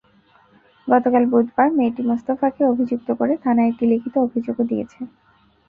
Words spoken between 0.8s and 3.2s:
গতকাল বুধবার মেয়েটি মোস্তফাকে অভিযুক্ত